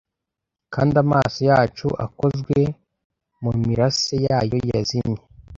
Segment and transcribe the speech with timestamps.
[0.73, 2.57] kandi amaso yacu akozwe
[3.43, 5.21] mumirase yayo yazimye